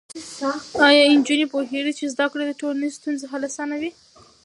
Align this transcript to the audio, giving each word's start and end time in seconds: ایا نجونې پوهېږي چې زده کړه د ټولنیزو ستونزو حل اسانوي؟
ایا 0.85 1.03
نجونې 1.19 1.45
پوهېږي 1.53 1.93
چې 1.99 2.05
زده 2.13 2.25
کړه 2.31 2.43
د 2.47 2.51
ټولنیزو 2.61 2.97
ستونزو 2.99 3.25
حل 3.31 3.43
اسانوي؟ 3.49 3.91